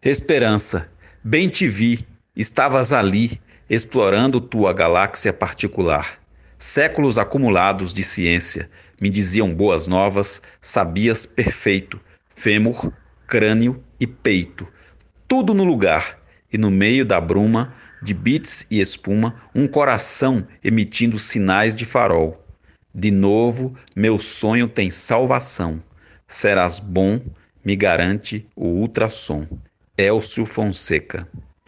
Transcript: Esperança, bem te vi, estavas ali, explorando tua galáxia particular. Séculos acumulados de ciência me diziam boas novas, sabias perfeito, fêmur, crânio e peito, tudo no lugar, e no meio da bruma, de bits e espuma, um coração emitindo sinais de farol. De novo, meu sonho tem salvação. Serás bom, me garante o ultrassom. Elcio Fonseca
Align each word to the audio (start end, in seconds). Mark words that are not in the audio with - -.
Esperança, 0.00 0.88
bem 1.24 1.48
te 1.48 1.66
vi, 1.66 2.06
estavas 2.36 2.92
ali, 2.92 3.40
explorando 3.68 4.40
tua 4.40 4.72
galáxia 4.72 5.32
particular. 5.32 6.20
Séculos 6.56 7.18
acumulados 7.18 7.92
de 7.92 8.04
ciência 8.04 8.70
me 9.02 9.10
diziam 9.10 9.52
boas 9.52 9.88
novas, 9.88 10.40
sabias 10.60 11.26
perfeito, 11.26 12.00
fêmur, 12.32 12.92
crânio 13.26 13.82
e 13.98 14.06
peito, 14.06 14.72
tudo 15.26 15.52
no 15.52 15.64
lugar, 15.64 16.22
e 16.52 16.56
no 16.56 16.70
meio 16.70 17.04
da 17.04 17.20
bruma, 17.20 17.74
de 18.00 18.14
bits 18.14 18.68
e 18.70 18.80
espuma, 18.80 19.34
um 19.52 19.66
coração 19.66 20.46
emitindo 20.62 21.18
sinais 21.18 21.74
de 21.74 21.84
farol. 21.84 22.34
De 22.94 23.10
novo, 23.10 23.74
meu 23.96 24.20
sonho 24.20 24.68
tem 24.68 24.90
salvação. 24.90 25.82
Serás 26.28 26.78
bom, 26.78 27.20
me 27.64 27.74
garante 27.74 28.46
o 28.54 28.68
ultrassom. 28.68 29.44
Elcio 30.00 30.46
Fonseca 30.46 31.28